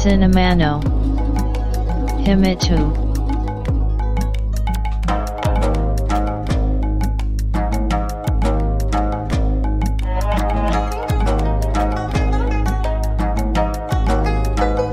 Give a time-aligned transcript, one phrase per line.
[0.00, 0.82] Cinemano
[2.24, 3.04] Himitu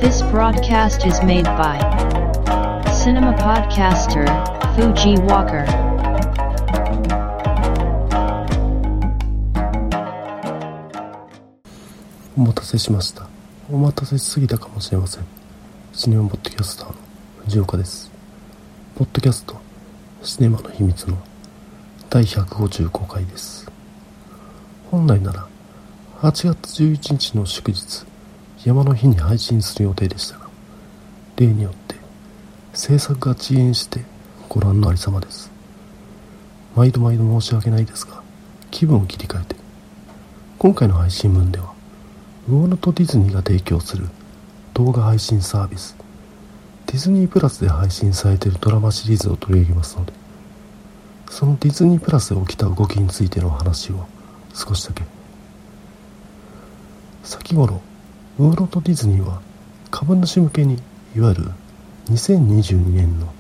[0.02, 1.80] This broadcast is made by
[2.92, 4.28] Cinema Podcaster
[4.76, 5.66] Fuji Walker.
[12.36, 13.28] お待たせしました。
[13.71, 15.25] お待たせしすぎたかもしれません。
[15.93, 16.95] シネマポッドキャスターの
[17.45, 18.11] 藤岡です。
[18.97, 19.61] ポッドキャスト、
[20.23, 21.19] シネマの秘密の
[22.09, 23.71] 第155回です。
[24.91, 25.47] 本来なら、
[26.21, 28.07] 8月11日の祝日、
[28.65, 30.49] 山の日に配信する予定でしたが、
[31.37, 31.95] 例によって、
[32.73, 34.01] 制作が遅延して
[34.49, 35.51] ご覧のありさまです。
[36.75, 38.23] 毎度毎度申し訳ないですが、
[38.71, 39.57] 気分を切り替えて、
[40.59, 41.77] 今回の配信分では、
[42.49, 44.09] ウォルト・ディズニーが提供する
[44.73, 45.95] 動画配信サービス。
[46.87, 50.15] ディズニープラスで配信されているドラマシリーズを取り上げますので
[51.29, 54.07] そのディズニープラスで起きた動きについての話を
[54.55, 55.03] 少しだけ。
[57.23, 57.83] 先頃
[58.39, 59.43] ウォルト・ディズニーは
[59.91, 60.79] 株主向けに
[61.15, 61.51] いわゆる
[62.07, 63.31] 2022年の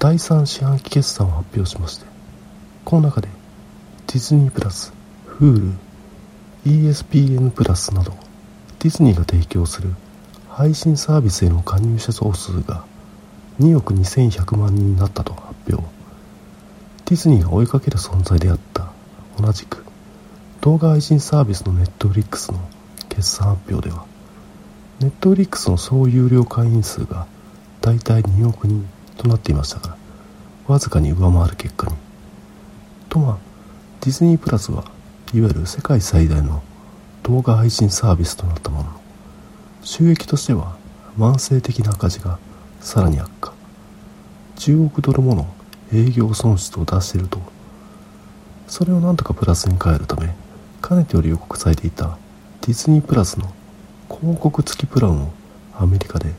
[0.00, 2.06] 第3四半期決算を発表しまして
[2.84, 3.28] この中で
[4.08, 4.92] ディズニープラス
[5.38, 5.74] Hulu
[6.66, 8.21] ESPN プラスなど
[8.82, 9.94] ディズニーが提供する
[10.48, 12.84] 配信サービスへの加入者総数が
[13.60, 15.86] 2億2100万人になったと発表。
[17.04, 18.90] ディズニーが追いかける存在であった
[19.38, 19.84] 同じく
[20.62, 22.58] 動画配信サービスのネットフリックスの
[23.08, 24.04] 決算発表では
[24.98, 27.28] ネットフリックスの総有料会員数が
[27.82, 29.96] 大体2億人となっていましたが
[30.66, 31.94] わずかに上回る結果に。
[33.08, 33.38] とまあ
[34.00, 34.84] ディズニープラスは
[35.34, 36.64] いわゆる世界最大の
[37.22, 38.84] 動画配信サービスとなったもの。
[38.84, 39.00] の
[39.82, 40.76] 収益としては
[41.16, 42.38] 慢性的な赤字が
[42.80, 43.52] さらに悪化。
[44.56, 45.54] 10億ドルもの
[45.92, 47.40] 営業損失を出していると。
[48.66, 50.34] それをなんとかプラスに変えるため
[50.80, 52.18] かねてより予告されていた
[52.62, 53.52] ディズニープラスの
[54.08, 55.32] 広告付きプランを
[55.74, 56.32] アメリカで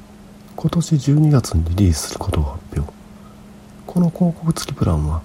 [0.56, 2.94] 今年12月にリリースすることを発表。
[3.88, 5.22] この広告付きプランは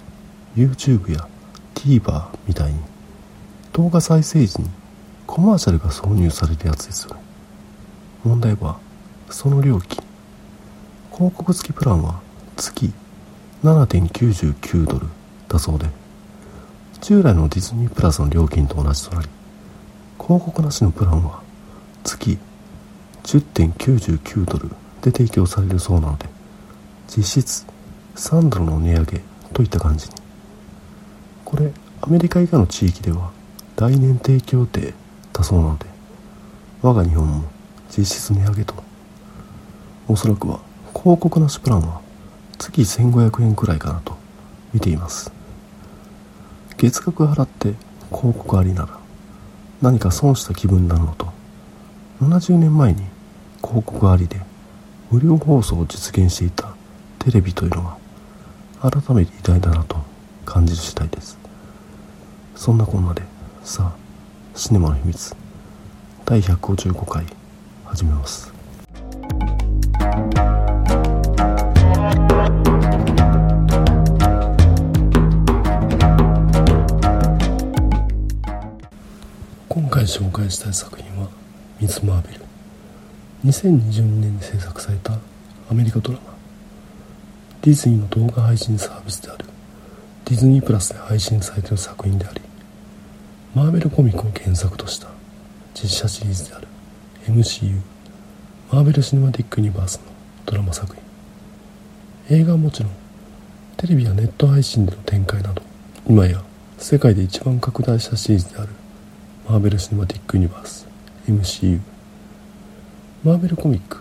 [0.55, 1.27] YouTube や
[1.75, 2.79] TVer みたいに
[3.73, 4.69] 動画再生時に
[5.29, 7.21] コマーシャルが挿入されるやつですよね。
[8.25, 8.79] 問題は
[9.29, 10.03] その料金。
[11.13, 12.19] 広告付きプランは
[12.57, 12.91] 月
[13.63, 15.05] 7.99ドル
[15.47, 15.85] だそうで
[17.01, 19.29] 従来のディズニープラスの料金と同じとなり
[20.19, 21.43] 広告なしのプランは
[22.03, 22.39] 月
[23.23, 24.69] 10.99ドル
[25.03, 26.25] で提供されるそうなので
[27.07, 27.67] 実質
[28.15, 29.21] 3ドルの値上げ
[29.53, 30.15] といった感じに。
[31.45, 33.31] これアメリカ以外の地域では
[33.75, 34.93] 来年提供予定
[35.39, 35.85] だそうなので
[36.81, 37.43] 我が日本も
[37.89, 38.75] 実質値上げと。
[40.07, 40.59] おそらくは
[40.93, 42.01] 広告なしプランは
[42.57, 44.17] 月1500円くらいかなと
[44.73, 45.31] 見ています。
[46.77, 47.73] 月額払って
[48.09, 48.99] 広告ありなら
[49.81, 51.27] 何か損した気分になるのと
[52.21, 53.03] 70年前に
[53.61, 54.37] 広告ありで
[55.11, 56.73] 無料放送を実現していた
[57.19, 57.97] テレビというのは
[58.81, 59.97] 改めて偉大だなと
[60.45, 61.37] 感じる次第です。
[62.55, 63.21] そんなこんなで
[63.63, 63.98] さあ
[64.59, 65.33] シネマの秘密。
[66.25, 67.25] 第155回
[67.85, 68.51] 始めます。
[79.69, 81.29] 今回紹介したい作品は
[81.79, 82.41] 「ミス・マーベル」
[83.49, 85.13] 2022年に制作された
[85.71, 86.33] アメリカドラマ。
[87.61, 89.45] ディズニーの動画配信サービスである
[90.25, 92.41] ディズニープラスで配信されている作品であり
[93.55, 95.07] マーベルコミックを原作とした
[95.73, 96.67] 実写シリーズである
[97.27, 97.79] MCU
[98.71, 100.03] マーベル・シネマティック・ユニバースの
[100.45, 102.37] ドラマ作品。
[102.37, 102.91] 映画はもちろん
[103.77, 105.63] テレビやネット配信での展開など
[106.07, 106.43] 今や
[106.77, 108.69] 世界で一番拡大したシリーズである
[109.49, 110.87] マーベル・シネマティック・ユニバース
[111.27, 111.79] MCU
[113.23, 113.97] マーベルコミック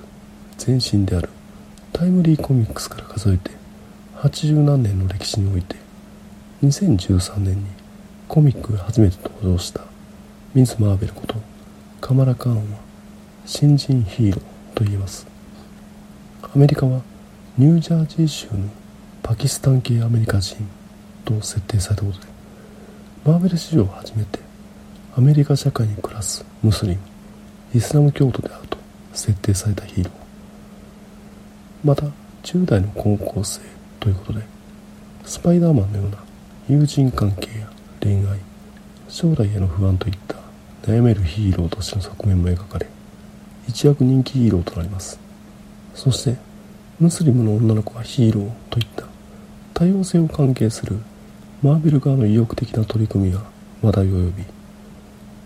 [0.64, 1.30] 前身である
[1.94, 3.52] タイムリーコミックスから数えて
[4.16, 5.76] 80何年の歴史において
[6.62, 7.64] 2013年に
[8.28, 9.80] コミックが初めて登場した。
[10.54, 11.34] ミズ・マーベルこと
[12.00, 12.78] カマラ・カーンは
[13.46, 15.26] 新人ヒーローと言います。
[16.42, 17.02] アメリカは
[17.56, 18.68] ニュージャージー州の
[19.22, 20.56] パキスタン系アメリカ人
[21.24, 22.26] と設定されたことで
[23.24, 24.38] マーベル史上初めて
[25.16, 26.98] アメリカ社会に暮らすムスリム
[27.74, 28.78] イスラム教徒であると
[29.12, 30.14] 設定されたヒーロー。
[31.84, 32.06] また
[32.44, 33.60] 10代の高校生
[34.00, 34.44] ということで
[35.24, 36.18] スパイダーマンのような
[36.68, 38.38] 友人関係や恋愛
[39.08, 40.36] 将来への不安といった
[40.82, 42.86] 悩めるヒーローとしての側面も描かれ
[43.68, 45.20] 一躍人気ヒーローとなります。
[45.98, 46.36] そして
[47.00, 49.04] ムスリムの女の子はヒーローといった
[49.74, 50.96] 多様性を関係する
[51.60, 53.42] マーベル側の意欲的な取り組みが
[53.82, 54.44] 話題を呼び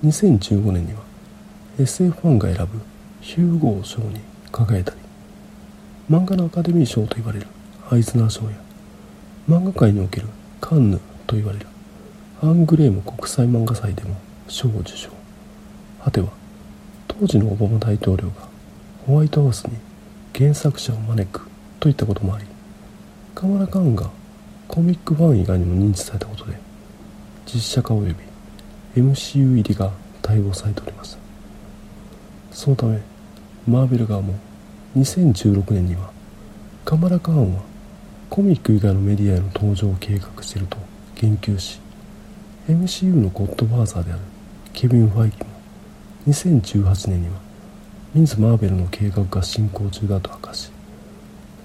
[0.04, 1.00] 2015年には
[1.78, 2.80] SF ファンが選ぶ
[3.22, 4.20] ヒューゴー賞に
[4.50, 4.98] 輝いたり
[6.10, 7.46] 漫画のアカデミー賞と言われる
[7.90, 8.50] アイズナー賞や
[9.48, 10.28] 漫画界における
[10.60, 11.66] カンヌと言われる
[12.44, 14.16] アングレーム国際漫画祭でも
[14.48, 15.10] 賞を受賞
[16.02, 16.28] 果ては
[17.06, 18.48] 当時のオバマ大統領が
[19.06, 19.76] ホワイトハウスに
[20.36, 21.48] 原作者を招く
[21.78, 22.44] といったこともあり
[23.32, 24.10] カマラ・カーンが
[24.66, 26.58] コミックファン以外にも認知されたことで
[27.46, 28.14] 実写化及び
[29.00, 31.18] MCU 入りが待望されておりました
[32.50, 33.00] そのため
[33.68, 34.34] マーベル側も
[34.96, 36.10] 2016年には
[36.84, 37.62] カマラ・カーンは
[38.28, 40.76] コミック以外のメディアへの登場を計画していると
[41.14, 41.81] 言及し
[42.68, 44.20] MCU のゴッドファーザーである
[44.72, 45.46] ケビン・ファイキも
[46.28, 47.34] 2018年には
[48.14, 50.70] ミンズ・マーベルの計画が進行中だと明かし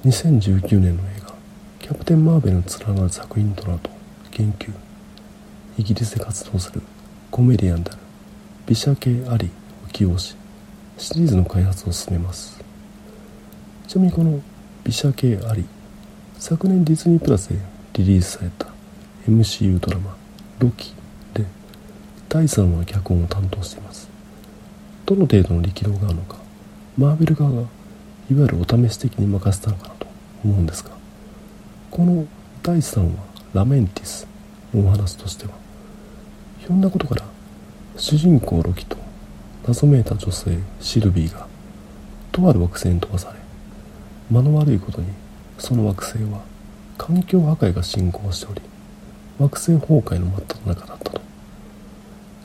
[0.06, 1.34] 2019年の映画
[1.80, 3.90] 「キャプテン・マーベル」の連なる作品となると
[4.32, 4.72] 言及。
[5.80, 6.82] イギリスで活動する
[7.30, 8.00] コメディアンである
[8.66, 9.52] ビシャ系アリ
[9.86, 10.36] を起用し
[10.98, 12.60] シリーズの開発を進めます。
[13.88, 14.42] ちなみにこの
[14.84, 15.66] ビシャ系アリ
[16.40, 17.60] 昨年ディズニープラスで
[17.94, 18.68] リリースされた
[19.30, 20.18] MCU ドラマ
[20.60, 20.94] 「ロキ」
[21.34, 21.46] で
[22.30, 24.18] 第3話脚本を担当しています。
[25.08, 26.36] どの程度の力量があるのか
[26.98, 27.68] マーベル側がいわ
[28.30, 30.06] ゆるお試し的に任せたのかなと
[30.44, 30.90] 思うんですが
[31.90, 32.28] この
[32.62, 33.12] 第3話
[33.54, 34.28] ラメンティス
[34.74, 35.54] のお話としては
[36.60, 37.24] ひょんなことから
[37.96, 38.98] 主人公ロキと
[39.66, 41.48] 謎めいた女性シルビーが
[42.34, 43.40] とある惑星に飛ばされ
[44.30, 45.08] 間の悪いことに
[45.58, 46.42] その惑星は
[46.98, 48.62] 環境破壊が進行しており
[49.40, 51.22] 惑星崩壊の真っ只中だったと。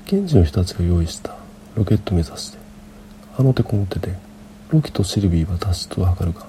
[0.06, 1.34] 現地の人たちが用意した
[1.74, 2.58] ロケット目指して
[3.38, 4.14] あの手この手で
[4.68, 6.46] ロキとシルビーは脱出を図るか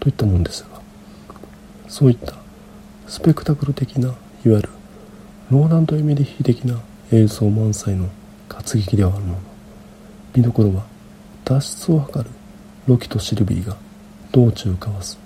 [0.00, 0.80] といったもんですが
[1.88, 2.34] そういった
[3.06, 4.68] スペクタクル的ないわゆる
[5.50, 6.80] ローランド・エミリヒ的な
[7.12, 8.08] 映像満載の
[8.48, 9.38] 活劇ではあるもの。
[10.34, 10.84] 見どころは
[11.44, 12.28] 脱出を図る
[12.88, 13.76] ロキとシルビーが
[14.32, 15.16] 道中交わす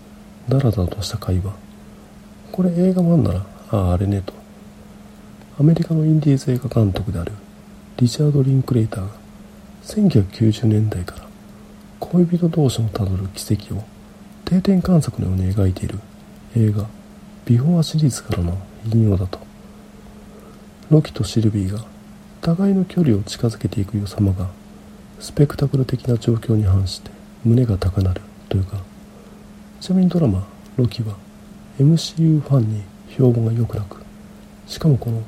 [0.49, 1.55] ダラダラとした会話。
[2.53, 4.40] これ映画版ならあああれねと。
[5.61, 7.33] アメリカのインディーズ映画監督である
[7.99, 9.11] リチャード・リンクレーターが
[9.83, 11.29] 1990年代から
[11.99, 13.85] 恋人同士をたどる奇跡を
[14.47, 15.99] 定点観測のように描いている
[16.57, 16.87] 映画
[17.45, 18.57] 「ビフォア」シリーズからの
[18.91, 19.39] 引用だと。
[20.89, 21.85] ロキとシルビーが
[22.41, 24.49] 互いの距離を近づけていく様が
[25.19, 27.11] スペクタクル的な状況に反して
[27.45, 28.79] 胸が高鳴るというか
[29.83, 30.49] ちなみにドラマ
[30.79, 31.17] 「ロキ」は
[31.79, 33.99] MCU ファンに評判が良くなく
[34.67, 35.23] しかもこの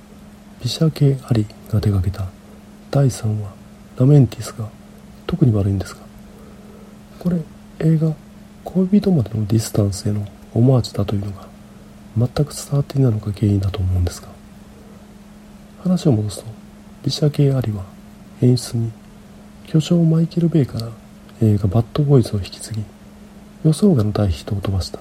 [0.62, 2.24] ビシャ・K・アリが手掛けた。
[2.92, 3.52] 第3話
[3.98, 4.68] ラメンティスが
[5.26, 6.02] 特に悪いんですが。
[7.18, 7.38] これ
[7.80, 8.14] 映画
[8.62, 10.24] 恋人までのディスタンスへの
[10.54, 11.48] オマージュだというのが
[12.16, 14.28] 全く伝わっていないのが原因だと思うんですが。
[15.82, 16.46] 話を戻すと
[17.02, 17.82] ビシャ系アリは
[18.40, 18.92] 演出に
[19.66, 20.90] 巨匠マイケル・ベイから
[21.40, 22.84] 映画「バッドボーイズ」を引き継ぎ
[23.64, 25.00] 予想外の大ヒットを飛ばした。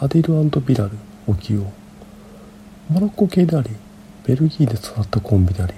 [0.00, 0.90] アディルビラル
[1.28, 1.60] を起用。
[2.90, 3.70] モロッコ系であり
[4.26, 5.74] ベルギーで育ったコンビであり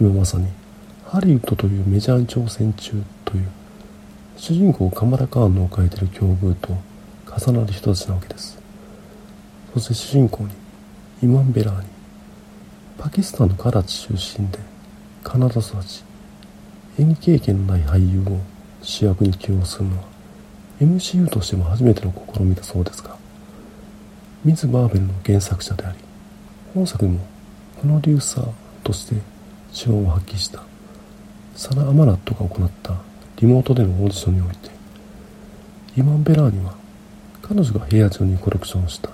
[0.00, 0.46] 今まさに
[1.04, 3.48] ハリウッドというメジャーに挑戦中という
[4.36, 6.76] 主人公カマラ・カーンの置かれている境遇と
[7.26, 8.58] 重なる人たちなわけです。
[9.74, 10.50] そして主人公に
[11.22, 11.86] イマン・ベラーニ
[12.98, 14.58] パキスタンのカラチ出身で
[15.22, 16.02] カナダ育ち
[16.98, 18.40] 演技経験のない俳優を
[18.80, 20.04] 主役に起用するのは
[20.80, 23.16] MCU としても初めての試みだそうですが
[24.44, 25.98] ミズ・バーベルの原作者であり
[26.72, 27.26] 本作にも
[27.80, 28.48] プロデューサー
[28.82, 29.16] として
[29.74, 30.62] 手腕を発揮した。
[31.56, 32.94] サラ・アマラットが行った
[33.36, 34.70] リモートでのオーディションにおいて
[35.96, 36.74] イマン・ベラーニは
[37.40, 39.08] 彼女が部屋中にコレクションした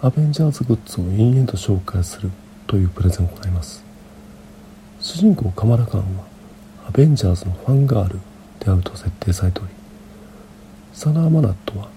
[0.00, 2.30] アベンジャーズグッズを延々と紹介する
[2.66, 3.84] というプレゼンを行います。
[5.00, 6.24] 主人公カマラカンは
[6.88, 8.20] アベンジャーズのファンガール
[8.58, 9.68] であると設定されており
[10.94, 11.88] サラ・アマラットは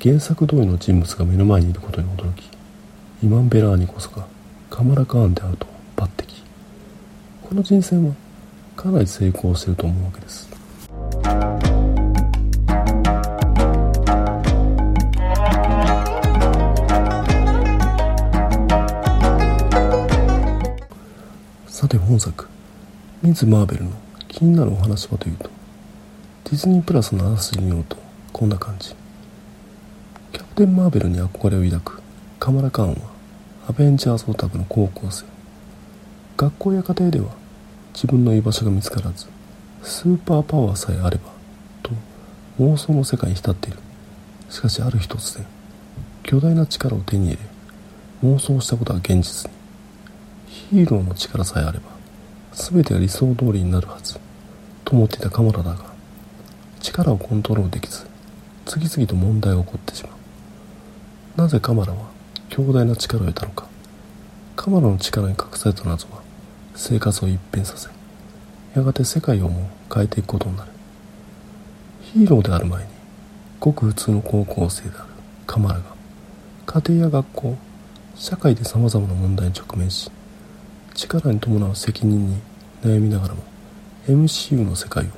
[0.00, 2.48] 原作通りの人物が目の前にいることに驚き
[3.22, 4.26] イマン・ベラーニこそが
[4.70, 6.08] カマラカーンであると抜擢。
[7.42, 8.14] この人選は
[8.76, 10.48] かなり成功してると思うわけです。
[21.66, 22.48] さて本作。
[23.22, 23.90] ミズ・マーベルの
[24.28, 25.50] 気になるお話はというと
[26.44, 27.96] ディズニープラスのあらすじによると
[28.32, 28.94] こんな感じ。
[30.32, 32.02] キャプテン・マーベルに憧れを抱く
[32.38, 33.17] カマラ・カーンは
[33.68, 35.26] アベンジャーズオタクの高校生
[36.38, 37.26] 学校や家庭では
[37.92, 39.26] 自分の居場所が見つからず
[39.82, 41.30] スーパーパワーさえあれば
[41.82, 41.90] と
[42.60, 43.78] 妄想の世界に浸っている。
[44.48, 45.46] しかしある日突然
[46.22, 47.38] 巨大な力を手に入れ
[48.30, 49.56] 妄想したことは現実に。
[50.46, 51.90] ヒーローの力さえあれば
[52.54, 54.18] 全てが理想通りになるはず
[54.86, 55.92] と思っていたカマラだが
[56.80, 58.06] 力をコントロールできず
[58.64, 60.08] 次々と問題が起こってしま
[61.36, 61.40] う。
[61.42, 62.16] なぜカマラは
[62.58, 63.68] 強大な力を得たのか。
[64.56, 66.22] カマラの力に隠された謎は
[66.74, 67.88] 生活を一変させ
[68.74, 70.72] やがて世界をも変えていくことになる。
[72.02, 72.90] ヒーローである前に
[73.60, 75.04] ごく普通の高校生である
[75.46, 75.84] カマラが
[76.66, 77.56] 家庭や学校
[78.16, 80.10] 社会で様々な問題に直面し
[80.94, 82.40] 力に伴う責任に
[82.82, 83.44] 悩みながらも
[84.08, 85.08] MCU の世界を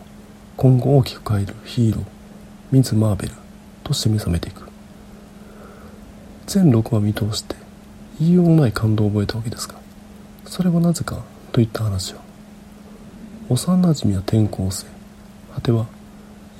[0.59, 2.05] 今後大きく変えるヒーロー
[2.71, 3.35] ミズ・マーベル
[3.83, 4.70] として目覚めていく。
[6.51, 7.55] 全6話見通して
[8.19, 9.77] 言いようもない感動を覚えたわけですが
[10.47, 12.21] それはなぜかといった話は
[13.49, 14.89] 幼馴染や転校生。
[15.55, 15.87] 果ては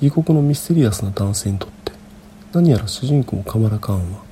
[0.01, 1.91] 異国のミステリアスな男性にとって
[2.53, 4.23] 何やら主人公カマラ・カーンは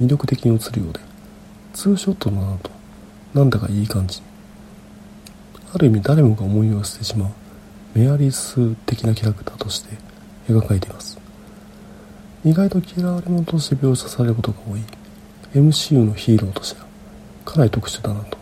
[0.00, 1.00] 魅力的に映るようで
[1.72, 2.70] ツーショットだなと
[3.34, 4.22] なんだかいい感じ
[5.74, 7.30] ある意味誰もが思いを捨てしまう
[7.98, 9.96] メアリース的なキャラクターとして
[10.48, 11.18] 描かれています。
[12.42, 14.99] 意外と嫌われ者として描写されることが多い。
[15.54, 16.86] MCU のヒーローとしては
[17.44, 18.40] かなり特殊だなと。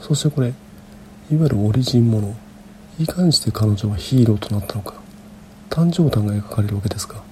[0.00, 0.54] そしてこれいわ
[1.30, 2.34] ゆるオリジンもの
[2.98, 4.94] いかにして彼女はヒーローとなったのか
[5.68, 7.22] 誕生誕が描かれるわけですが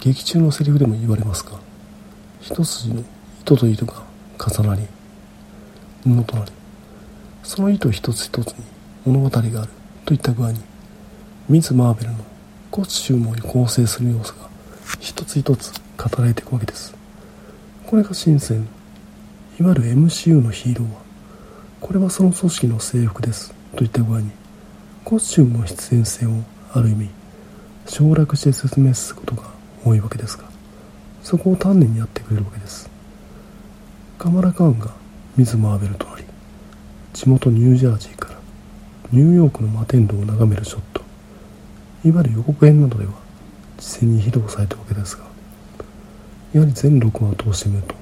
[0.00, 1.58] 劇中のセリフでも言われますが
[2.40, 3.02] 一筋の
[3.42, 4.02] 糸と糸が
[4.38, 4.86] 重なり
[6.04, 6.52] 布となり
[7.42, 8.64] その糸一つ一つに
[9.04, 9.72] 物語がある
[10.04, 10.60] といった具合に
[11.48, 12.24] ミズ・マーベルの
[12.70, 14.48] コスチュームを構成する要素が
[15.00, 16.97] 一つ一つ語られていくわけです。
[17.88, 18.68] これが新鮮
[19.58, 21.00] いわゆる MCU のヒーローは
[21.80, 23.54] これはその組織の制服です。
[23.76, 24.30] といった具合に
[25.06, 26.32] コスチュームの必然性を
[26.74, 27.08] ある意味
[27.86, 29.44] 省略して説明することが
[29.86, 30.44] 多いわけですが
[31.22, 32.90] そこを丹念にやってくれるわけです。
[34.18, 34.90] カマラ・カーンが
[35.38, 36.24] ミズ・マーベルとなり
[37.14, 38.38] 地元ニュージャージーから
[39.12, 41.00] ニューヨークの摩天楼を眺めるショット
[42.04, 43.12] いわゆる予告編などでは
[43.78, 45.27] 事前に披露されたわけですが
[46.52, 47.94] やはり全6話を通してみると。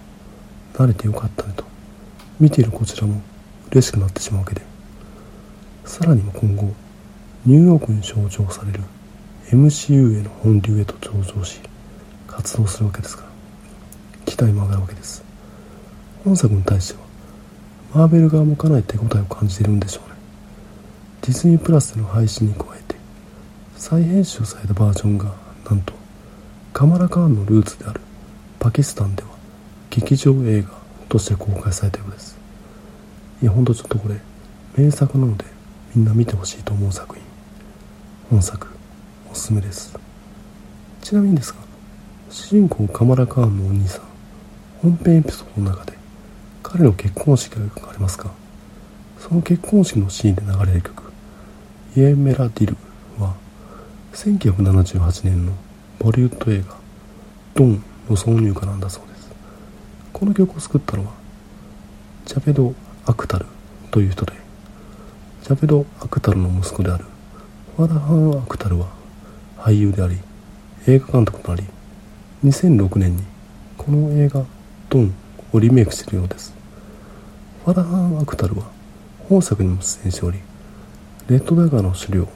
[0.74, 1.64] 慣れてよかったねと。
[2.38, 3.20] 見ているこちらも
[3.70, 4.62] 嬉しくなってしまうわけで。
[5.84, 6.72] さらにも今後
[7.44, 8.80] ニューヨークに象徴される
[9.50, 11.60] MCU への本流へと上場し
[12.26, 13.28] 活動するわけですから。
[14.26, 15.24] 期待も上がるわけです。
[16.24, 17.00] 本作に対しては
[17.94, 20.16] マーベル側もかなり手応えを感じているんでしょうね。
[21.22, 22.96] ディズニープラスでの配信に加えて
[23.76, 25.32] 再編集されたバージョンが
[25.68, 25.94] なんと
[26.72, 28.00] カマラカーンのルーツである
[28.58, 29.28] パキスタンでは
[29.90, 30.70] 劇場映画
[31.08, 32.38] として公開されたようです。
[33.42, 34.16] いやほんとちょっとこれ
[34.76, 35.44] 名作なので
[35.94, 37.24] みんな見てほしいと思う作品。
[38.30, 38.66] 本作
[39.30, 39.96] おすすめです。
[41.06, 41.58] ちなみにですが
[42.30, 44.02] 主人公カマラカーンのお兄さん
[44.82, 45.96] 本編エピソードの中で
[46.62, 48.30] 彼の結婚式が描かれますが
[49.18, 51.12] その結婚式のシーンで流れる曲
[51.96, 52.76] 「イエメラ・ディル」
[53.22, 53.36] は
[54.12, 55.52] 1978年の
[56.00, 56.76] ボリウッド映画
[57.54, 59.30] 「ドン」の挿入歌なんだそうです。
[60.12, 61.12] この曲を作ったのは
[62.24, 63.46] ジャベド・アクタル
[63.90, 64.32] という人で
[65.42, 67.04] ジャベド・アクタルの息子である
[67.76, 68.88] ファラハン・アクタルは
[69.58, 70.16] 俳優であり
[70.86, 71.64] 映画監督となり
[72.44, 73.22] 2006年に
[73.76, 74.44] この映画
[74.88, 75.14] 「ドン」
[75.52, 76.54] をリメイクしているようです。
[77.64, 78.64] ファラハン・アクタルは
[79.28, 80.38] 本作にも出演しており
[81.28, 82.28] レッドダガーの狩猟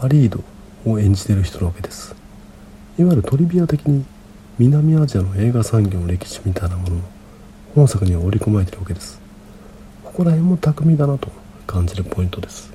[0.00, 0.44] マリード
[0.90, 2.14] を演じている人なわけです。
[2.98, 4.04] いわゆるトリビア的に
[4.58, 7.00] 南アジアの映画産業の歴史みたいなものを
[7.76, 9.20] 本作には織り込まれているわけです
[10.02, 11.30] ここら辺も巧みだなと
[11.64, 12.72] 感じるポイントです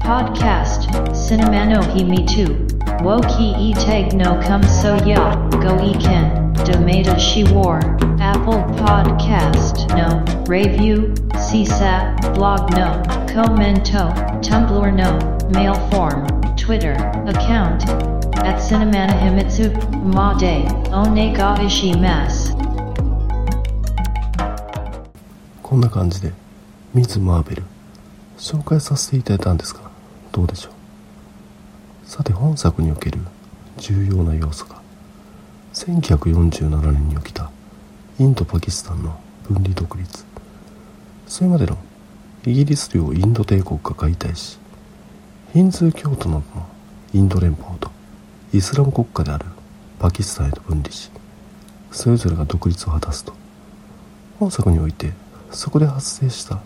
[0.00, 2.66] Podcast Cinemano He Me Too
[3.02, 7.80] Wo Ki E Tag No Come So Ya Go E Ken Domata She War
[8.18, 16.94] Apple Podcast No Review CSAT Blog No Commento Tumblr No Mail Form Twitter
[17.26, 17.84] Account
[18.44, 19.70] At Cinemana Himitsu
[20.14, 22.54] Ma De Onega Ishimasu
[25.62, 26.32] こんな感じで
[26.94, 27.62] ミズ・マーベル
[28.38, 29.80] 紹介させていただいたんですが
[30.32, 30.72] どうでしょう？
[32.08, 33.18] さて本作における
[33.78, 34.80] 重要な要素が
[35.74, 37.50] 1947年に起きた
[38.18, 40.24] インド・パキスタンの分離独立。
[41.26, 41.76] それまでの
[42.46, 44.58] イギリス領インド帝国が解体し
[45.54, 46.66] ヒンズー教徒などの
[47.12, 47.88] インド連邦と
[48.52, 49.44] イスラム国家である
[50.00, 51.12] パキスタンへと分離し
[51.92, 53.32] それぞれが独立を果たすと。
[54.40, 55.12] 本作において
[55.52, 56.60] そこで発生した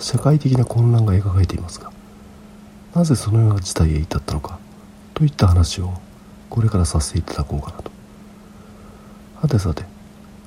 [0.00, 1.92] 社会的な混乱が描かれていますが
[2.92, 4.58] なぜそのような事態へ至ったのか
[5.14, 5.92] といった話を
[6.50, 7.92] これからさせていただこうかなと。
[9.36, 9.84] はてさて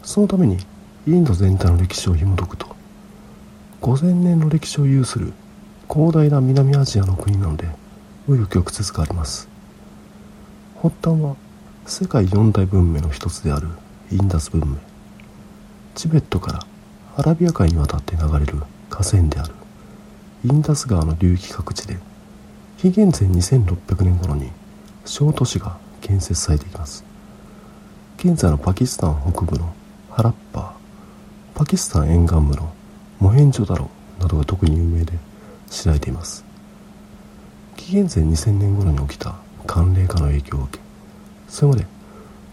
[0.04, 0.58] そのために
[1.08, 2.75] インド全体の歴史を紐解くと
[3.80, 5.32] 5000年の歴史を有する
[5.93, 7.65] 広大な南アジアの国なので
[8.25, 9.50] 紆余曲折があります。
[10.81, 11.36] 発端は
[11.86, 13.67] 世界四大文明の一つである
[14.10, 14.77] インダス文明。
[15.93, 16.60] チベットから
[17.17, 19.53] アラビア海に渡って流れる河川である
[20.45, 21.98] インダス川の流域各地で
[22.77, 24.50] 紀元前2600年頃に
[25.03, 27.03] 小都市が建設されています。
[28.17, 29.75] 現在のパキスタン北部の
[30.10, 32.74] ハラッパーパキスタン沿岸部の
[33.19, 33.89] モヘンジョダロ
[34.21, 35.12] などが特に有名で
[35.72, 36.46] 知られています。
[37.78, 39.36] 紀元前2000年頃に起きた
[39.66, 40.84] 寒冷化の影響を受け
[41.48, 41.88] それまで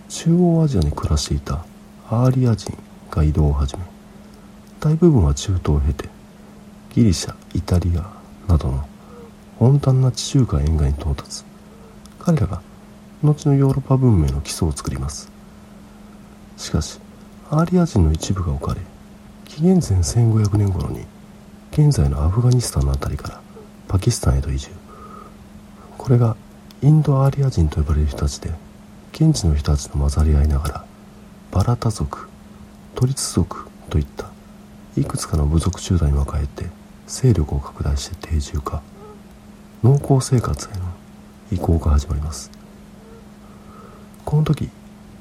[0.08, 1.64] 中央アジアに暮らしていた
[2.08, 2.72] アーリア人
[3.10, 3.82] が移動を始め
[4.80, 6.08] 大部分は中東を経て
[6.94, 8.10] ギリシャイタリア
[8.50, 8.88] などの
[9.60, 11.44] 温暖な地中海沿岸に到達。
[12.20, 12.62] 彼らが
[13.22, 15.30] 後のヨーロッパ文明の基礎を作ります。
[16.56, 17.00] しかし
[17.50, 18.80] アーリア人の一部が遅れ
[19.44, 21.04] 紀元前1500年頃に
[21.72, 23.40] 現在のアフガニスタンの辺りから
[23.86, 24.70] パキスタンへと移住。
[25.96, 26.36] これが
[26.80, 28.50] インドアーリア人と呼ばれる人たちで
[29.12, 30.84] 現地の人たちと混ざり合いながら
[31.50, 32.28] バラタ族
[32.94, 34.30] 都立族といった
[34.96, 36.66] いくつかの部族集団に分かれて
[37.06, 38.82] 勢力を拡大して定住化
[39.82, 40.84] 農耕生活への
[41.52, 42.50] 移行が始まります。
[44.24, 44.68] この時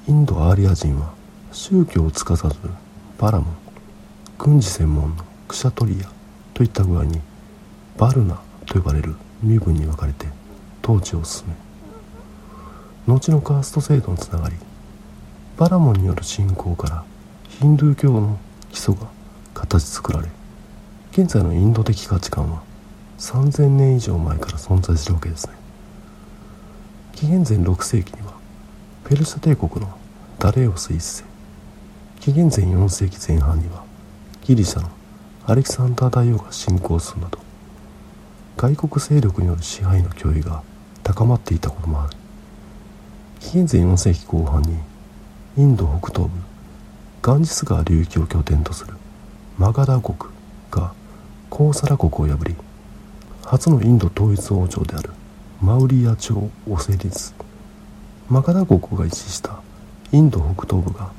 [0.07, 1.13] インドアーリア人は
[1.51, 2.55] 宗教を司る
[3.17, 3.55] バラモン
[4.37, 6.16] 軍事専門のクシャトリア
[6.57, 7.21] といった具合に
[7.99, 10.25] バルナと呼ばれる身分に分かれて
[10.83, 11.53] 統治を進め
[13.13, 14.55] 後のカースト制度のつながり
[15.55, 17.03] バラモンによる信仰から
[17.47, 18.39] ヒンドゥー教の
[18.71, 19.01] 基礎が
[19.53, 20.29] 形作られ
[21.11, 22.63] 現在のインド的価値観は
[23.19, 25.53] 3000年以上前から存在するわけですね。
[27.13, 28.33] 紀元前6世紀には
[29.07, 29.95] ペルシャ帝国の
[30.39, 31.23] ダレオス1世
[32.19, 33.83] 紀元前4世紀前半には
[34.43, 34.96] ギリシャの
[35.49, 37.39] アレキサンダー大王が侵攻するなど
[38.57, 40.61] 外国勢力による支配の脅威が
[41.03, 42.17] 高まっていたこともある。
[43.39, 44.77] 紀元前4世紀後半に
[45.55, 46.31] インド北東部
[47.21, 48.95] ガンジス川流域を拠点とする
[49.57, 50.17] マガダ国
[50.69, 50.91] が
[51.49, 52.53] コーサラ国を破り
[53.45, 55.11] 初のインド統一王朝である
[55.61, 57.33] マウリア朝を成立。
[58.27, 59.61] マガダ国が維持した
[60.11, 61.13] インド北東部が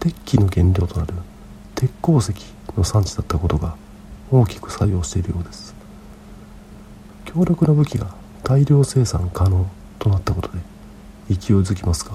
[0.00, 1.14] 鉄器の原料となる
[1.76, 3.76] 鉄鉱石の産地だったことが
[4.30, 5.74] 大きく作用しているようです。
[7.24, 10.58] 強力な武器が大量生産可能となったことで
[11.28, 12.12] 勢いづきますが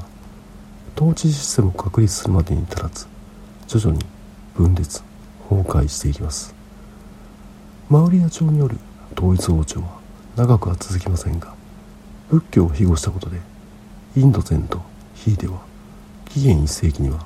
[0.96, 3.08] 統治システムを確立するまでに至らず
[3.68, 4.04] 徐々に
[4.56, 5.04] 分裂
[5.50, 6.56] 崩壊していきます。
[7.90, 8.78] マウリア朝による
[9.16, 10.00] 統一王朝は
[10.36, 11.54] 長くは続きませんが
[12.30, 13.40] 仏教を庇護したことで
[14.16, 14.82] インド全土
[15.14, 15.62] ひいては
[16.30, 17.26] 紀元1世紀には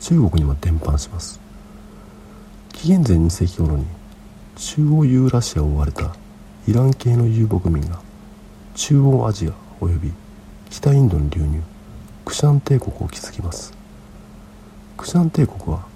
[0.00, 1.47] 中国にも伝播します。
[2.78, 3.84] 紀元前2世紀頃に
[4.54, 6.14] 中央ユーラシアを追われた
[6.68, 8.00] イラン系の遊牧民が
[8.76, 10.12] 中央アジア及び
[10.70, 11.60] 北インドに流入
[12.24, 13.74] クシャン帝国を築きます。
[14.96, 15.86] クシャン帝国は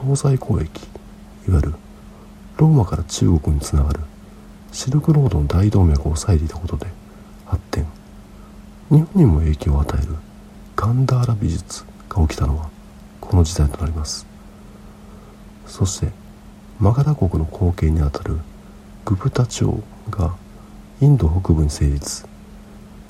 [0.00, 0.86] 東西交易
[1.48, 1.74] いわゆる
[2.56, 3.98] ローマから中国につながる
[4.70, 6.86] シルクロードの大動脈を抑えていたことで
[7.46, 7.84] 発展。
[8.90, 10.14] 日本にも影響を与える
[10.76, 12.70] ガンダーラ美術が起きたのは
[13.20, 14.31] この時代となります。
[15.66, 16.12] そして
[16.78, 18.38] マガダ国の後継にあたる
[19.04, 19.66] グプタ朝
[20.10, 20.34] が
[21.00, 22.26] インド北部に成立。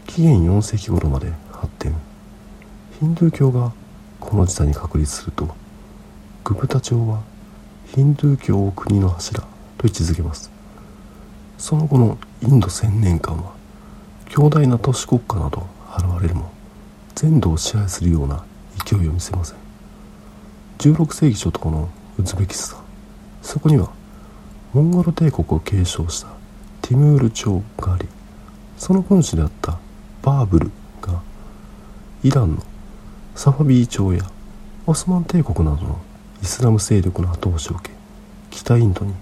[0.06, 1.94] 紀元4世紀頃まで発展。
[2.98, 3.72] ヒンドゥー教が
[4.20, 5.48] この時代に確立すると
[6.44, 7.22] グプタ朝は
[7.86, 9.40] ヒンドゥー教を国の柱
[9.78, 10.50] と位置づけます。
[11.58, 13.54] その後のインド千年間は
[14.28, 16.50] 強大な都市国家など現れるも
[17.14, 18.44] 全土を支配するような
[18.84, 19.56] 勢いを見せません。
[20.78, 22.84] 16世紀初頭のウズベキスタン。
[23.42, 23.90] そこには
[24.72, 26.28] モンゴル帝国を継承した
[26.80, 28.08] ティムール朝があり
[28.78, 29.78] その君主であった
[30.22, 30.70] バーブル
[31.00, 31.20] が
[32.22, 32.62] イランの
[33.34, 34.30] サファビー朝や
[34.86, 36.00] オスマン帝国などの
[36.42, 37.94] イスラム勢力の後押しを受け
[38.50, 39.14] 北インドに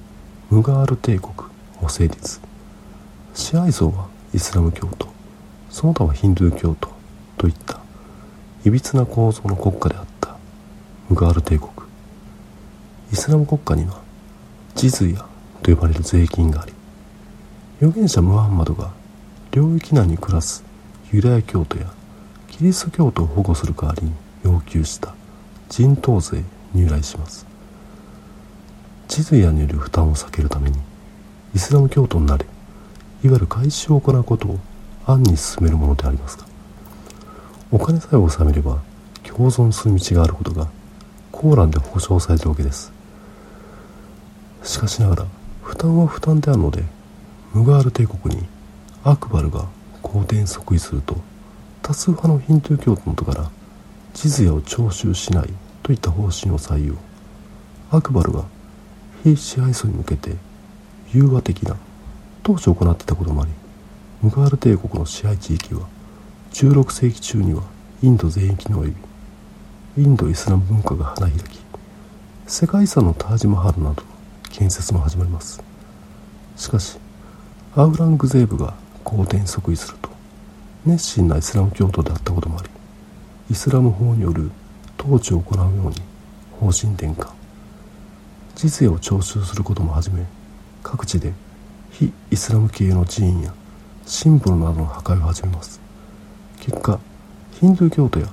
[0.51, 1.33] ムガール帝国
[1.81, 2.41] を成立。
[3.35, 5.09] 支配層はイスラム教徒。
[5.71, 6.91] その他はヒンドゥー教徒
[7.39, 7.81] といった
[8.65, 10.37] いびつな構造の国家であった
[11.09, 11.71] ムガール帝国。
[13.13, 14.01] イスラム国家には
[14.75, 15.25] ジズヤ
[15.63, 16.73] と呼ばれる税金があり
[17.81, 18.93] 預言者ムハンマドが
[19.51, 20.65] 領域内に暮らす
[21.13, 21.87] ユダヤ教徒や
[22.49, 24.13] キリスト教徒を保護する代わりに
[24.45, 25.15] 要求した
[25.69, 26.43] 人頭税
[26.73, 27.51] に由来します。
[29.11, 30.79] ジズヤによる負担を避けるために
[31.53, 32.47] イスラム教徒になれ
[33.25, 34.61] いわゆる開始を行うことを
[35.05, 36.47] 暗に進めるものでありますが
[37.73, 38.81] お金さえ納めれば
[39.25, 40.69] 共存する道があることが
[41.33, 43.00] コーランで保証されているわけです。
[44.63, 45.27] しかしながら
[45.63, 46.85] 負担は負担であるので
[47.53, 48.47] ムガール帝国に
[49.05, 49.67] アクバルが
[50.03, 51.17] 皇帝に即位すると
[51.83, 53.51] 多数派のヒンドゥー教徒の元から
[54.13, 55.49] 地図ヤを徴収しない
[55.83, 56.95] といった方針を採用
[57.91, 58.45] アクバルが
[59.25, 60.37] 非支配層に向けて
[61.13, 61.77] 融和的な
[62.43, 63.53] 当初行っていたこともあり
[64.23, 65.89] ムガール帝国の支配地域は
[66.53, 67.63] 16世紀中には
[68.03, 68.95] インド全域に及
[69.97, 71.61] びインドイスラム文化が花開き
[72.47, 74.03] 世界遺産のタージマハルなど
[74.61, 75.63] 建設も始まります。
[76.55, 76.99] しかし
[77.75, 80.11] アウラングゼーブが皇帝に即位すると
[80.85, 82.69] 熱心なイスラム教徒であったこともあり
[83.51, 84.51] イスラム法による
[84.99, 85.95] 統治を行うように
[86.61, 87.31] 方針転換。
[88.55, 90.27] 時勢を徴収することも始め
[90.83, 91.33] 各地で
[91.93, 93.55] 非イスラム系の寺院や
[94.05, 95.81] シンボルなどの破壊を始めます。
[96.61, 97.01] 結果
[97.53, 98.27] ヒンドゥー教徒や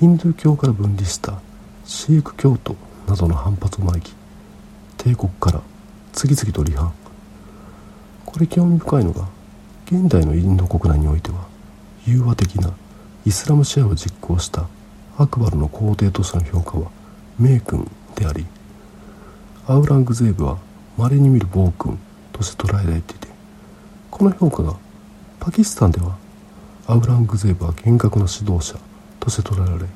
[0.00, 1.40] ヒンドゥー教から分離した
[1.84, 2.74] シーク教徒
[3.06, 4.12] などの反発を招き
[5.06, 5.62] 帝国から
[6.12, 6.92] 次々と離反。
[8.24, 9.28] これ興味深いのが
[9.86, 11.46] 現代のインド国内においては
[12.04, 12.72] 融和的な
[13.24, 14.66] イスラム支配を実行した
[15.16, 16.90] アクバルの皇帝としての評価は
[17.38, 18.46] 名君であり
[19.68, 20.58] アウラングゼーブは
[20.96, 22.00] 稀に見る暴君
[22.32, 23.28] として捉えられていて
[24.10, 24.74] この評価が
[25.38, 26.16] パキスタンでは
[26.88, 28.76] アウラングゼーブは厳格な指導者
[29.20, 29.86] として捉えられ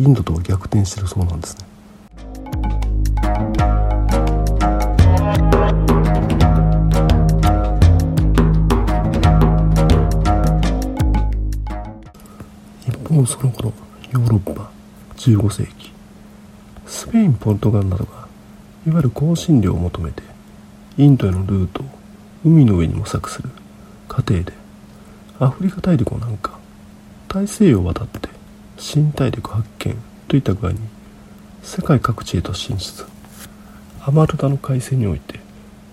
[0.00, 1.66] インドとは逆転してるそうなんですね。
[13.10, 13.72] 一方その頃
[14.12, 14.70] ヨーロッパ
[15.16, 15.90] 15世紀
[16.86, 18.28] スペインポルトガルなどが
[18.86, 20.22] いわゆる香辛料を求めて
[20.96, 21.86] インドへのルートを
[22.44, 23.50] 海の上に模索する
[24.06, 24.52] 過程で
[25.40, 26.56] アフリカ大陸をなんか
[27.28, 28.28] 大西洋を渡って
[28.78, 29.96] 新大陸発見
[30.28, 30.78] といった具合に
[31.62, 33.04] 世界各地へと進出
[34.02, 35.40] アマルダの海戦において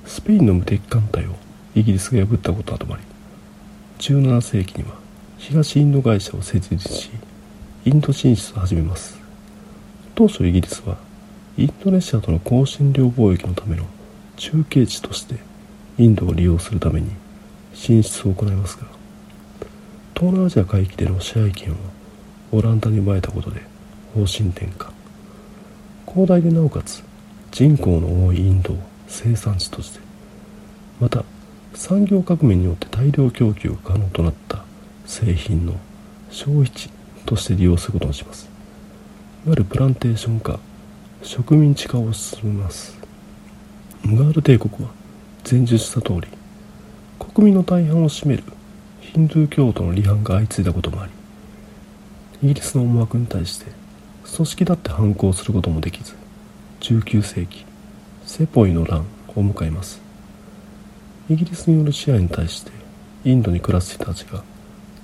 [0.05, 1.35] スペインの無敵艦隊を
[1.73, 3.03] イギリスが破ったことなどもあり
[3.99, 5.06] 17世紀には
[5.37, 7.11] 東インド会社を設立し
[7.85, 9.17] インド進出を始めます。
[10.15, 10.97] 当初イギリスは
[11.57, 13.85] インドネシアとの香辛料貿易のための
[14.35, 15.35] 中継地として
[15.97, 17.11] インドを利用するために
[17.73, 18.87] 進出を行いますが
[20.15, 21.75] 東南アジア海域での支配権を
[22.51, 23.61] オランダに奪えたことで
[24.13, 24.91] 方針転換。
[26.07, 27.03] 広大でなおかつ
[27.51, 29.99] 人口の多いインドを生産地として
[30.99, 31.23] また
[31.75, 34.65] 産業革命によって大量供給が可能となった
[35.07, 35.73] 製品の
[36.29, 36.89] 消費地
[37.25, 38.47] として利用することにします。
[39.45, 40.59] いわゆるプランテーション化
[41.23, 42.97] 植民地化を進めます。
[44.03, 44.91] ムガール帝国は
[45.49, 46.27] 前述した通り
[47.19, 48.43] 国民の大半を占める
[49.01, 51.11] ヒンドゥー教徒の離反が相次いだこともあり
[52.43, 53.65] イギリスの思惑に対して
[54.35, 56.13] 組織だって反抗することもできず
[56.81, 57.65] 19世紀
[58.25, 60.01] セポイの乱を迎えます。
[61.29, 62.71] イギリスによる支配に対して
[63.25, 64.43] インドに暮らす人たちが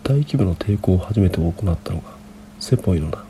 [0.04, 2.12] 大規模な抵抗を初めて行ったのが
[2.60, 3.24] セポイの乱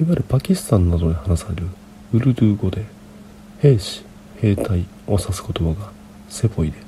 [0.00, 1.66] いわゆるパキスタンなどに話される
[2.12, 2.84] ウルドゥー語で
[3.58, 4.04] 兵士
[4.36, 5.90] 兵隊を指す言葉が
[6.28, 6.78] セポイで。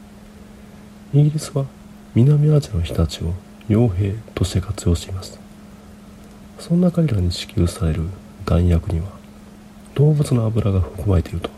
[1.12, 1.66] イギリスは
[2.14, 3.34] 南アジアの人たちを
[3.68, 5.40] 傭兵として活用していました
[6.60, 8.02] そんな彼らに支給される
[8.44, 9.06] 弾薬には
[9.94, 11.50] 動物の油が含まれていると。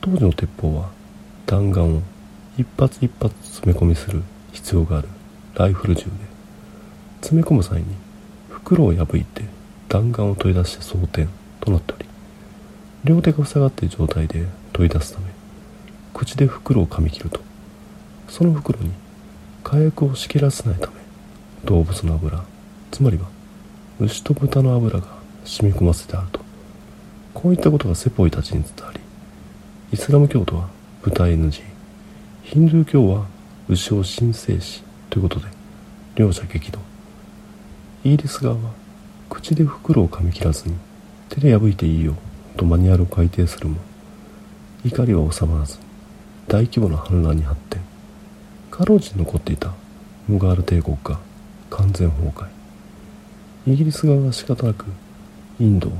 [0.00, 0.90] 当時の鉄砲は
[1.46, 2.02] 弾丸を
[2.56, 5.08] 一発一発詰め込みする必要がある。
[5.54, 6.32] ライフル銃で。
[7.22, 7.86] 詰め込む際に
[8.50, 9.44] 袋を破いて
[9.88, 11.28] 弾丸を取り出して装填
[11.60, 12.04] となっており
[13.04, 15.26] 両手が塞がっている状態で取り出すため
[16.12, 17.40] 口で袋を噛み切ると
[18.28, 18.90] その袋に
[19.62, 20.94] 火薬をしけらせないため
[21.64, 22.42] 動物の油
[22.90, 23.28] つまりは
[24.00, 25.06] 牛と豚の油が
[25.44, 26.40] 染み込ませてあると
[27.34, 29.00] こういったことがセポイたちに伝わり
[29.92, 30.68] イスラム教徒は
[31.02, 31.62] 豚 NG
[32.42, 33.26] ヒンドゥー教は
[33.68, 34.82] 牛を神聖し
[35.12, 35.46] ということで
[36.14, 36.78] 両者激怒。
[38.02, 38.60] イギリス側は
[39.28, 40.74] 口で袋を噛み切らずに
[41.28, 42.16] 手で破いていいよ
[42.56, 43.76] とマニュアルを改定するも
[44.86, 45.78] 怒りは収まらず
[46.48, 47.82] 大規模な反乱に発展。
[48.70, 49.74] かろうじて残っていた
[50.26, 51.18] ムガール帝国が
[51.68, 52.46] 完全崩壊。
[53.66, 54.86] イギリス側は仕方なく
[55.60, 55.92] インドを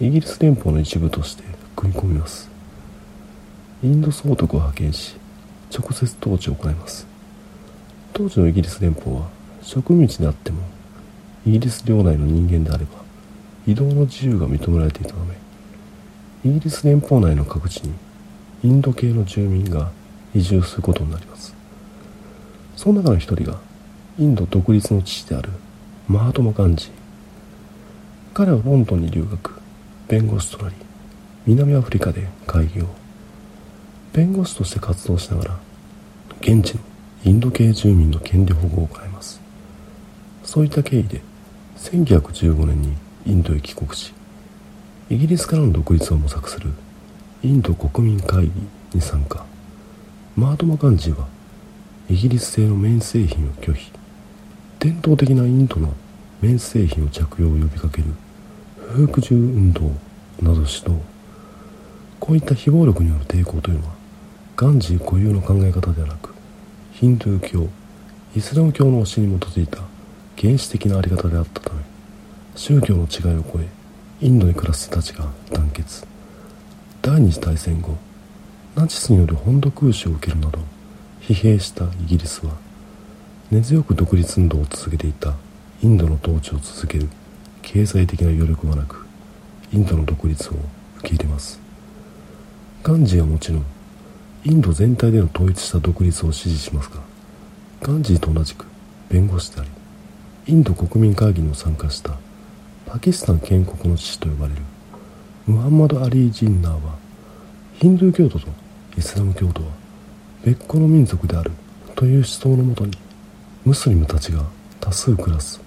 [0.00, 1.44] イギリス連邦の一部として
[1.76, 2.50] 組み込みます。
[3.84, 5.14] インド総督を派遣し
[5.72, 7.11] 直接統治を行います。
[8.22, 9.28] 当時のイギリス連邦は
[9.62, 10.62] 植民地であっても
[11.44, 13.02] イギリス領内の人間であれば
[13.66, 15.34] 移動の自由が認められていたため
[16.44, 17.92] イギリス連邦内の各地に
[18.62, 19.90] インド系の住民が
[20.36, 21.52] 移住することになります。
[22.76, 23.58] その中の一人が
[24.18, 25.50] インド独立の父である
[26.06, 26.90] マハトマ・ガンジー。
[28.34, 29.60] 彼はロンドンに留学
[30.06, 30.76] 弁護士となり
[31.44, 32.86] 南アフリカで開業。
[34.12, 35.58] 弁護士として活動しながら
[36.40, 36.91] 現地の
[37.24, 39.40] インド系住民の権利保護を行います。
[40.42, 41.22] そういった経緯で
[41.76, 44.12] 1915年にインドへ帰国し
[45.08, 46.72] イギリスからの独立を模索する
[47.42, 48.52] インド国民会議
[48.94, 49.44] に参加。
[50.36, 51.28] マートマ・ガンジーは
[52.08, 53.92] イギリス製の綿製品を拒否。
[54.80, 55.92] 伝統的なインドの
[56.40, 58.04] 綿製品を着用を呼びかける
[58.94, 59.82] 不服従運動
[60.40, 60.92] など指導。
[62.18, 63.94] こういった非暴力による抵抗というのは
[64.56, 66.21] ガンジー固有の考え方ではなく
[66.92, 67.68] ヒンドゥー教
[68.36, 69.78] イスラム教の教えに基づいた
[70.38, 71.82] 原始的なあり方であったため
[72.54, 73.66] 宗教の違いを超え
[74.20, 76.06] インドに暮らす人たちが団結。
[77.00, 77.96] 第二次大戦後
[78.76, 80.60] ナチスによる本土空襲を受けるなど
[81.20, 82.52] 疲弊したイギリスは
[83.50, 85.34] 根強く独立運動を続けていた。
[85.82, 87.08] インドの統治を続ける
[87.60, 89.04] 経済的な余力はなく
[89.72, 90.52] インドの独立を
[90.98, 91.60] 受け入れます。
[92.84, 93.64] ガンジーはもちろん
[94.44, 97.00] インド全体での統一した独立を支持しますが
[97.80, 98.66] ガンジーと同じく
[99.08, 99.70] 弁護士であり
[100.46, 102.16] インド国民会議にも参加した
[102.86, 104.62] パキスタン建国の父と呼ばれる
[105.46, 106.96] ムハンマド・アリー・ジンナーは
[107.74, 108.48] ヒンドゥー教徒と
[108.96, 109.68] イスラム教徒は
[110.44, 111.52] 別個の民族である
[111.94, 112.92] という思想のもとに
[113.64, 114.44] ムスリムたちが
[114.80, 115.60] 多数暮らす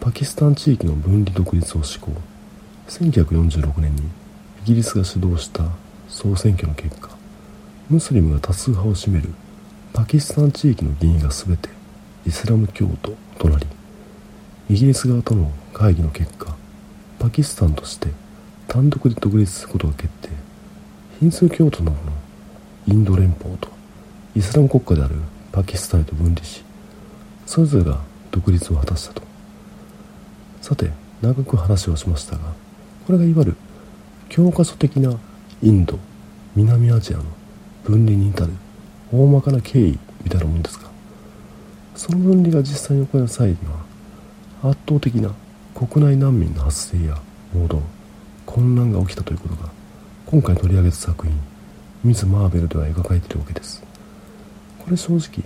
[0.00, 2.10] パキスタン地域の分離独立を施行。
[2.88, 4.02] 1946年に
[4.62, 5.64] イギリスが主導した
[6.08, 7.19] 総選挙の結果。
[7.90, 9.28] ムスリムが多数派を占める
[9.92, 11.68] パキスタン地域の議員が全て
[12.24, 13.66] イスラム教徒となり
[14.68, 16.54] イギリス側との会議の結果
[17.18, 18.08] パキスタンとして
[18.68, 20.28] 単独で独立することが決定。
[21.18, 22.12] ヒンズー教徒などの
[22.86, 23.68] インド連邦と
[24.36, 25.16] イスラム国家である
[25.50, 26.62] パキスタンへと分離し
[27.46, 27.98] それぞれが
[28.30, 29.22] 独立を果たしたと。
[30.62, 32.52] さて長く話をしましたが
[33.06, 33.56] これがいわゆる
[34.28, 35.18] 教科書的な
[35.60, 35.98] インド
[36.54, 37.24] 南アジアの
[37.84, 38.52] 分離に至る。
[39.12, 40.88] 大まかな経緯みたいなもんですが
[41.96, 43.56] その分離が実際に行われた際に
[44.62, 45.32] は圧倒的な
[45.74, 47.20] 国内難民の発生や
[47.52, 47.82] 暴動
[48.46, 49.70] 混乱が起きたということが
[50.26, 51.34] 今回取り上げた作品
[52.04, 53.82] 「ミズ・マーベル」では描かれているわけです。
[54.78, 55.44] これ正直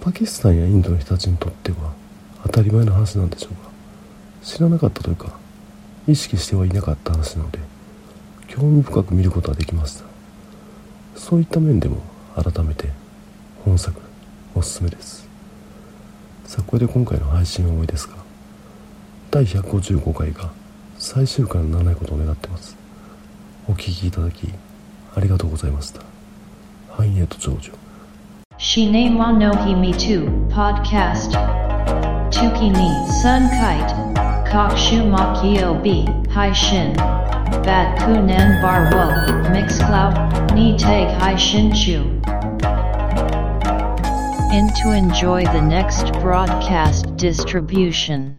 [0.00, 1.92] パキスタンやインドの人たちにとっては
[2.44, 3.70] 当たり前の話なんでしょうか
[4.42, 5.36] 知らなかったというか
[6.06, 7.58] 意識してはいなかった話なので
[8.48, 10.13] 興味深く見ることができました。
[11.14, 12.02] そういった面でも
[12.34, 12.88] 改めて
[13.64, 14.00] 本作
[14.54, 15.28] おすすめです。
[16.44, 18.16] さあこれで今回の配信は終わりですが
[19.30, 20.52] 第155回が
[20.98, 22.76] 最終回にならないことを願ってます。
[23.66, 24.48] お聴きいただき
[25.16, 26.02] ありがとうございました。
[26.90, 27.72] 繁栄と長寿。
[28.58, 31.32] Shine wa no hi me too, podcast.
[32.30, 32.88] Tuki ni
[33.22, 33.94] sun kite.
[34.50, 36.92] Kokshu makio b, hai shin.
[37.66, 39.04] Bat kunan bar wo,
[39.54, 40.14] mixcloud,
[40.54, 41.98] ni tag hai shin chu.
[44.56, 48.32] In to enjoy the next broadcast distribution.